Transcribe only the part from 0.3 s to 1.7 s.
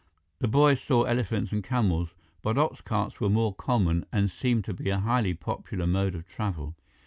The boys saw elephants and